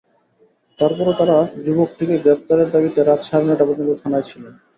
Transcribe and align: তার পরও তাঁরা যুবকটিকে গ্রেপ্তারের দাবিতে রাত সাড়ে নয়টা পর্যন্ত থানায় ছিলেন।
তার 0.79 0.91
পরও 0.97 1.13
তাঁরা 1.19 1.35
যুবকটিকে 1.65 2.15
গ্রেপ্তারের 2.23 2.69
দাবিতে 2.73 2.99
রাত 3.01 3.21
সাড়ে 3.27 3.45
নয়টা 3.45 3.65
পর্যন্ত 3.67 3.91
থানায় 4.01 4.27
ছিলেন। 4.29 4.53